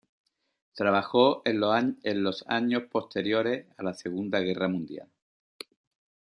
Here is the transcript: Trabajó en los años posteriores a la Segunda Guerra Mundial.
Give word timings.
Trabajó 0.73 1.43
en 1.45 2.23
los 2.23 2.43
años 2.47 2.83
posteriores 2.91 3.67
a 3.77 3.83
la 3.83 3.93
Segunda 3.93 4.39
Guerra 4.39 4.67
Mundial. 4.67 5.07